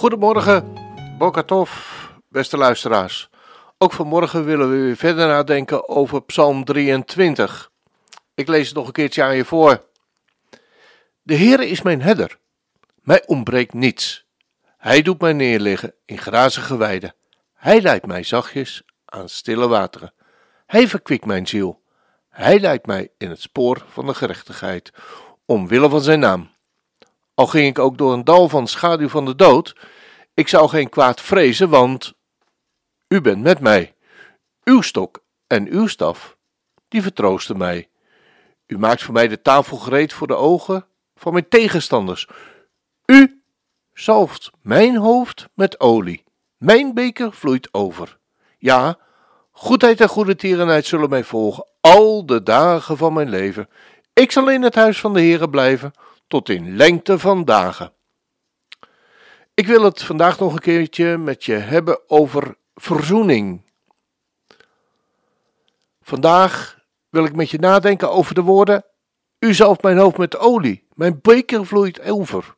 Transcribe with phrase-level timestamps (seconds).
[0.00, 0.74] Goedemorgen,
[1.18, 1.70] Bokatov,
[2.28, 3.30] beste luisteraars.
[3.78, 7.70] Ook vanmorgen willen we weer verder nadenken over Psalm 23.
[8.34, 9.84] Ik lees het nog een keertje aan je voor.
[11.22, 12.38] De Heere is mijn herder.
[13.02, 14.26] Mij ontbreekt niets.
[14.76, 17.14] Hij doet mij neerliggen in grazige weiden.
[17.54, 20.12] Hij leidt mij zachtjes aan stille wateren.
[20.66, 21.82] Hij verkwikt mijn ziel.
[22.28, 24.90] Hij leidt mij in het spoor van de gerechtigheid,
[25.44, 26.50] omwille van zijn naam.
[27.40, 29.76] Al ging ik ook door een dal van schaduw van de dood,
[30.34, 32.12] ik zou geen kwaad vrezen, want
[33.08, 33.94] u bent met mij.
[34.64, 36.36] Uw stok en uw staf,
[36.88, 37.88] die vertroosten mij.
[38.66, 42.28] U maakt voor mij de tafel gereed voor de ogen van mijn tegenstanders.
[43.06, 43.42] U
[43.92, 46.24] zalft mijn hoofd met olie.
[46.56, 48.18] Mijn beker vloeit over.
[48.58, 48.98] Ja,
[49.50, 53.68] goedheid en goede tierenheid zullen mij volgen al de dagen van mijn leven.
[54.12, 55.92] Ik zal in het huis van de Heere blijven
[56.30, 57.92] tot in lengte van dagen.
[59.54, 63.62] Ik wil het vandaag nog een keertje met je hebben over verzoening.
[66.02, 66.78] Vandaag
[67.08, 68.84] wil ik met je nadenken over de woorden:
[69.38, 72.54] U zalft mijn hoofd met olie, mijn beker vloeit over.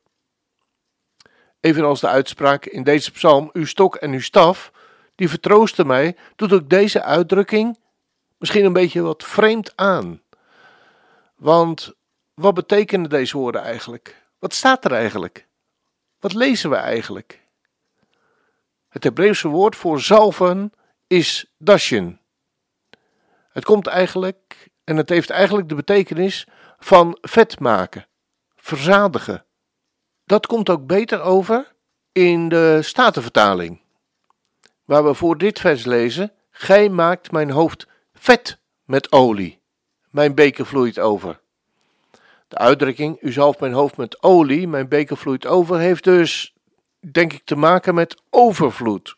[1.61, 4.73] Evenals de uitspraak in deze psalm: Uw stok en uw staf,
[5.14, 7.79] die vertroosten mij, doet ook deze uitdrukking
[8.39, 10.20] misschien een beetje wat vreemd aan.
[11.36, 11.95] Want
[12.35, 14.23] wat betekenen deze woorden eigenlijk?
[14.39, 15.47] Wat staat er eigenlijk?
[16.21, 17.41] Wat lezen we eigenlijk?
[18.89, 20.73] Het Hebreeuwse woord voor zalven
[21.07, 22.21] is dashin.
[23.53, 26.47] Het komt eigenlijk, en het heeft eigenlijk de betekenis
[26.79, 28.07] van vet maken,
[28.57, 29.45] verzadigen.
[30.25, 31.73] Dat komt ook beter over
[32.13, 33.81] in de Statenvertaling,
[34.85, 39.61] waar we voor dit vers lezen: Gij maakt mijn hoofd vet met olie,
[40.11, 41.41] mijn beker vloeit over.
[42.52, 46.55] De uitdrukking: U zalft mijn hoofd met olie, mijn beker vloeit over, heeft dus
[47.11, 49.17] denk ik te maken met overvloed.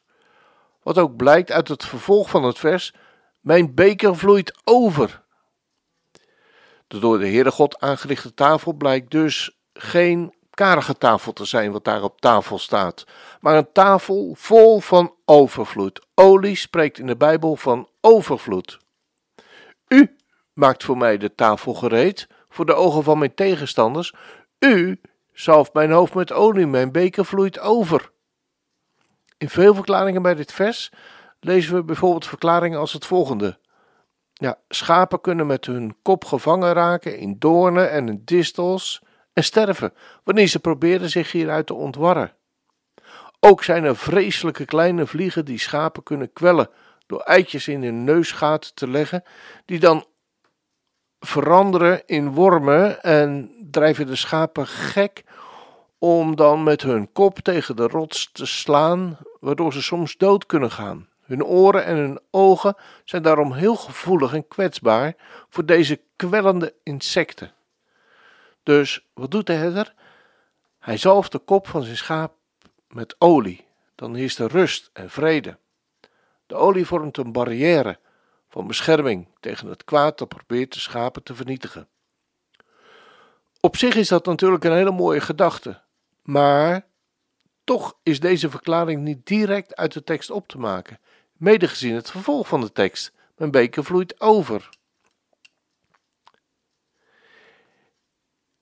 [0.82, 2.94] Wat ook blijkt uit het vervolg van het vers:
[3.40, 5.22] Mijn beker vloeit over.
[6.86, 11.84] De door de Heere God aangerichte tafel blijkt dus geen karige tafel te zijn wat
[11.84, 13.04] daar op tafel staat,
[13.40, 16.06] maar een tafel vol van overvloed.
[16.14, 18.78] Olie spreekt in de Bijbel van overvloed.
[19.88, 20.16] U
[20.52, 24.14] maakt voor mij de tafel gereed voor de ogen van mijn tegenstanders.
[24.58, 25.00] U
[25.32, 28.10] zalft mijn hoofd met olie, mijn beker vloeit over.
[29.38, 30.92] In veel verklaringen bij dit vers
[31.40, 33.58] lezen we bijvoorbeeld verklaringen als het volgende.
[34.32, 39.92] Ja, schapen kunnen met hun kop gevangen raken in doornen en in distels en sterven
[40.24, 42.32] wanneer ze proberen zich hieruit te ontwarren.
[43.40, 46.68] Ook zijn er vreselijke kleine vliegen die schapen kunnen kwellen
[47.06, 49.22] door eitjes in hun neusgaten te leggen,
[49.64, 50.06] die dan
[51.24, 55.24] veranderen in wormen en drijven de schapen gek
[55.98, 60.70] om dan met hun kop tegen de rots te slaan, waardoor ze soms dood kunnen
[60.70, 61.08] gaan.
[61.20, 65.14] Hun oren en hun ogen zijn daarom heel gevoelig en kwetsbaar
[65.48, 67.52] voor deze kwellende insecten.
[68.62, 69.94] Dus wat doet de herder?
[70.78, 72.32] Hij zalft de kop van zijn schaap
[72.88, 73.66] met olie.
[73.94, 75.58] Dan is er rust en vrede.
[76.46, 77.98] De olie vormt een barrière
[78.54, 81.88] van bescherming tegen het kwaad dat probeert de schapen te vernietigen.
[83.60, 85.82] Op zich is dat natuurlijk een hele mooie gedachte,
[86.22, 86.86] maar
[87.64, 91.00] toch is deze verklaring niet direct uit de tekst op te maken,
[91.32, 93.12] mede gezien het vervolg van de tekst.
[93.36, 94.68] Mijn beker vloeit over.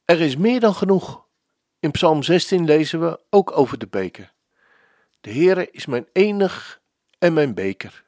[0.05, 1.27] Er is meer dan genoeg.
[1.81, 4.33] In Psalm 16 lezen we ook over de beker.
[5.21, 6.81] De Heere is mijn enig
[7.19, 8.05] en mijn beker.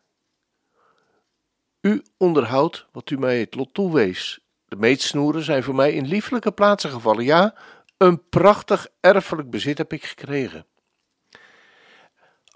[1.85, 4.41] U onderhoudt wat u mij het lot toewees.
[4.65, 7.25] De meetsnoeren zijn voor mij in lieflijke plaatsen gevallen.
[7.25, 7.55] Ja,
[7.97, 10.67] een prachtig erfelijk bezit heb ik gekregen.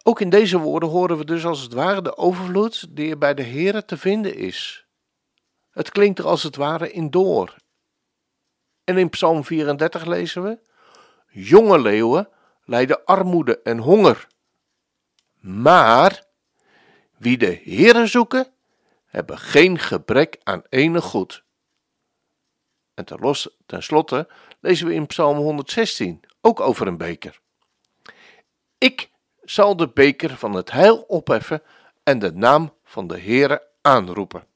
[0.03, 3.35] Ook in deze woorden horen we dus als het ware de overvloed die er bij
[3.35, 4.87] de Heere te vinden is.
[5.71, 7.57] Het klinkt er als het ware in door.
[8.85, 10.59] En in Psalm 34 lezen we:
[11.29, 12.29] Jonge leeuwen
[12.65, 14.27] lijden armoede en honger.
[15.41, 16.25] Maar
[17.17, 18.53] wie de Heere zoeken,
[19.09, 21.45] hebben geen gebrek aan enig goed.
[22.95, 23.05] En
[23.67, 24.29] ten slotte
[24.61, 27.41] lezen we in Psalm 116 ook over een beker.
[28.79, 29.11] Ik
[29.43, 31.63] zal de beker van het heil opheffen
[32.03, 34.47] en de naam van de Heere aanroepen.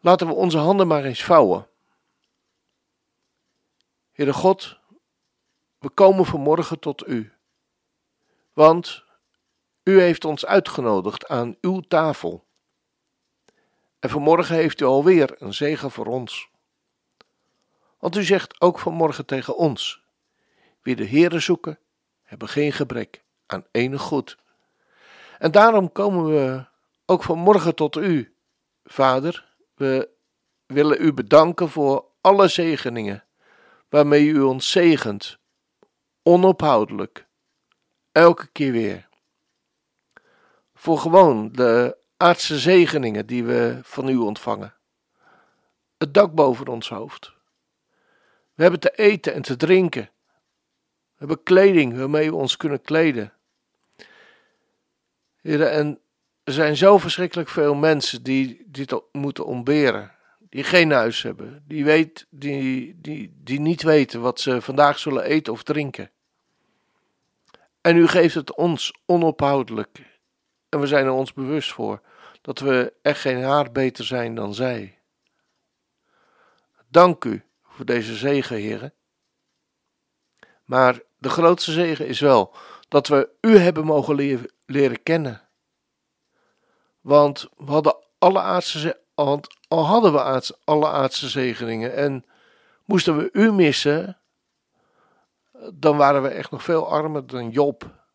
[0.00, 1.68] Laten we onze handen maar eens vouwen.
[4.12, 4.78] Heere God,
[5.78, 7.32] we komen vanmorgen tot U,
[8.52, 9.04] want
[9.88, 12.44] U heeft ons uitgenodigd aan uw tafel.
[13.98, 16.48] En vanmorgen heeft U alweer een zegen voor ons.
[17.98, 20.02] Want U zegt ook vanmorgen tegen ons:
[20.82, 21.78] wie de Heere zoeken,
[22.22, 24.36] hebben geen gebrek aan enig goed.
[25.38, 26.64] En daarom komen we
[27.04, 28.34] ook vanmorgen tot U,
[28.84, 29.54] Vader.
[29.74, 30.08] We
[30.66, 33.24] willen U bedanken voor alle zegeningen
[33.88, 35.38] waarmee U ons zegent,
[36.22, 37.26] onophoudelijk,
[38.12, 39.05] elke keer weer.
[40.78, 44.74] Voor gewoon de aardse zegeningen die we van U ontvangen.
[45.98, 47.32] Het dak boven ons hoofd.
[48.54, 50.10] We hebben te eten en te drinken.
[50.82, 53.32] We hebben kleding waarmee we ons kunnen kleden.
[55.42, 56.00] En
[56.44, 60.12] er zijn zo verschrikkelijk veel mensen die dit moeten ontberen.
[60.48, 61.64] Die geen huis hebben.
[61.66, 66.10] Die, weet, die, die, die niet weten wat ze vandaag zullen eten of drinken.
[67.80, 70.15] En u geeft het ons onophoudelijk.
[70.68, 72.00] En we zijn er ons bewust voor
[72.40, 74.98] dat we echt geen haar beter zijn dan zij.
[76.88, 78.94] Dank u voor deze zegen, heren.
[80.64, 82.54] Maar de grootste zegen is wel
[82.88, 85.48] dat we u hebben mogen leren kennen.
[87.00, 92.24] Want we hadden alle aardse, want al hadden we alle aardse zegeningen en
[92.84, 94.18] moesten we u missen,
[95.74, 98.05] dan waren we echt nog veel armer dan Job.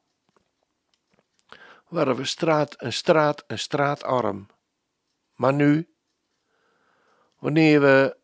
[1.92, 4.48] Waren we straat en straat en straatarm.
[5.36, 5.90] Maar nu,
[7.40, 8.18] wanneer we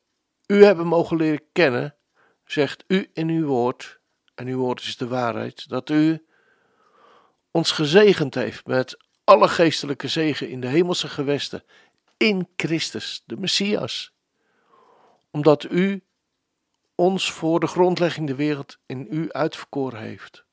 [0.46, 1.96] u hebben mogen leren kennen,
[2.46, 4.00] zegt u in uw woord,
[4.36, 6.25] en uw woord is de waarheid, dat u
[7.52, 11.63] ons gezegend heeft met alle geestelijke zegen in de hemelse gewesten,
[12.18, 14.13] in Christus, de Messias.
[15.31, 16.04] Omdat u
[16.96, 20.46] ons voor de grondlegging de wereld in u uitverkoren heeft.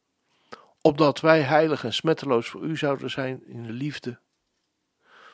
[0.86, 4.19] Opdat wij heilig en smetteloos voor u zouden zijn in de liefde.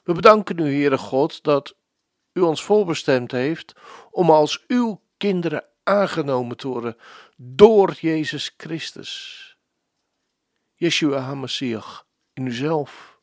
[0.04, 1.76] We bedanken u, Heere God, dat
[2.32, 3.72] u ons voorbestemd heeft
[4.10, 6.96] om als uw kinderen aangenomen te worden
[7.36, 9.58] door Jezus Christus.
[10.74, 13.20] Yeshua HaMashiach in uzelf,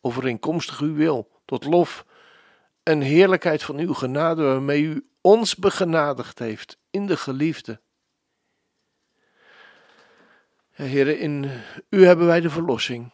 [0.00, 2.06] overeenkomstig uw wil, tot lof
[2.82, 7.80] en heerlijkheid van uw genade waarmee u ons begenadigd heeft in de geliefde.
[10.80, 11.50] Heren, in
[11.88, 13.10] u hebben wij de verlossing,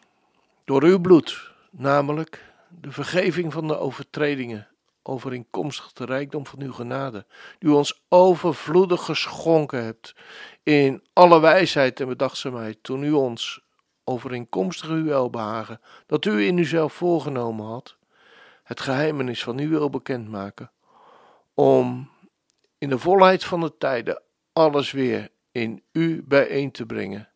[0.64, 4.68] door uw bloed, namelijk de vergeving van de overtredingen
[5.02, 7.26] overeenkomstig de rijkdom van uw genade,
[7.58, 10.14] die u ons overvloedig geschonken hebt
[10.62, 13.60] in alle wijsheid en bedachtzaamheid, toen u ons,
[14.04, 17.96] overeenkomstig uw welbehagen, dat u in uzelf voorgenomen had,
[18.62, 20.70] het geheimenis van uw wil bekendmaken,
[21.54, 22.10] om
[22.78, 24.22] in de volheid van de tijden
[24.52, 27.28] alles weer in u bijeen te brengen,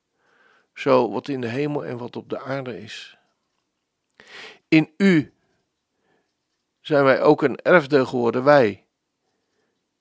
[0.80, 3.18] zo wat in de hemel en wat op de aarde is.
[4.68, 5.34] In u
[6.80, 8.86] zijn wij ook een erfdeel geworden, wij,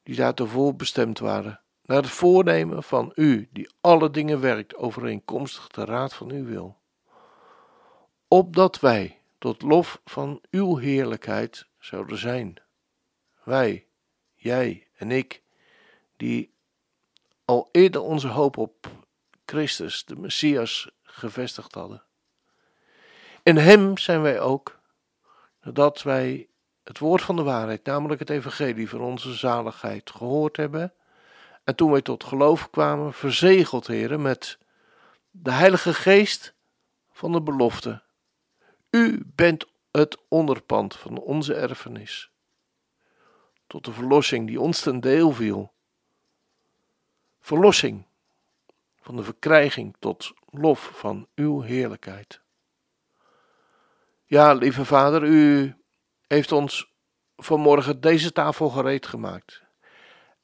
[0.03, 5.85] die daartoe bestemd waren, naar het voornemen van u, die alle dingen werkt overeenkomstig de
[5.85, 6.77] raad van uw wil.
[8.27, 12.55] Opdat wij tot lof van uw heerlijkheid zouden zijn.
[13.43, 13.87] Wij,
[14.35, 15.43] jij en ik,
[16.17, 16.53] die
[17.45, 18.89] al eerder onze hoop op
[19.49, 22.03] Christus, de Messias, gevestigd hadden.
[23.43, 24.79] In Hem zijn wij ook,
[25.61, 26.47] nadat wij
[26.83, 30.93] het woord van de waarheid, namelijk het evangelie van onze zaligheid, gehoord hebben.
[31.63, 34.57] En toen wij tot geloof kwamen, verzegeld, heren, met
[35.31, 36.53] de Heilige Geest
[37.11, 38.01] van de belofte.
[38.89, 42.31] U bent het onderpand van onze erfenis.
[43.67, 45.71] Tot de verlossing die ons ten deel viel.
[47.39, 48.07] Verlossing
[49.09, 52.41] van de verkrijging tot lof van uw heerlijkheid.
[54.25, 55.75] Ja, lieve Vader, u
[56.27, 56.93] heeft ons
[57.35, 59.63] vanmorgen deze tafel gereed gemaakt.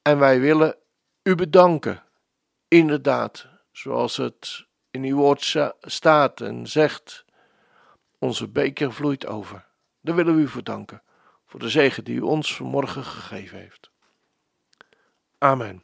[0.01, 0.77] En wij willen
[1.23, 2.03] u bedanken.
[2.67, 7.25] Inderdaad, zoals het in uw woord staat en zegt,
[8.19, 9.65] onze beker vloeit over.
[10.01, 11.03] Daar willen we u voor danken,
[11.45, 13.91] voor de zegen die u ons vanmorgen gegeven heeft.
[15.37, 15.83] Amen.